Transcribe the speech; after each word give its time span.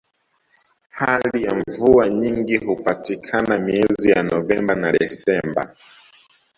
hali 0.89 1.43
ya 1.43 1.55
mvua 1.55 2.09
nyingi 2.09 2.57
hupatikana 2.57 3.57
miezi 3.57 4.09
ya 4.11 4.23
novemba 4.23 4.75
na 4.75 4.91
desemba 4.91 5.75